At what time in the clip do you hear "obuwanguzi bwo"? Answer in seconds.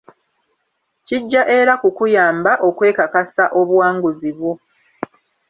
3.59-4.53